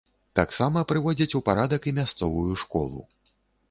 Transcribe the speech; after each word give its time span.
Таксама 0.39 0.83
прыводзяць 0.93 1.29
у 1.41 1.43
парадак 1.51 1.81
і 1.91 1.97
мясцовую 2.01 2.53
школу. 2.67 3.09